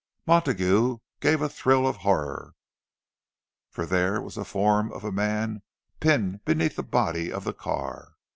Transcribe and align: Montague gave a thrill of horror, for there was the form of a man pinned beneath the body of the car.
Montague 0.25 0.97
gave 1.19 1.43
a 1.43 1.47
thrill 1.47 1.85
of 1.87 1.97
horror, 1.97 2.55
for 3.69 3.85
there 3.85 4.19
was 4.19 4.33
the 4.33 4.43
form 4.43 4.91
of 4.91 5.03
a 5.03 5.11
man 5.11 5.61
pinned 5.99 6.43
beneath 6.43 6.75
the 6.75 6.81
body 6.81 7.31
of 7.31 7.43
the 7.43 7.53
car. 7.53 8.15